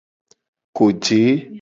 Koje. 0.77 1.21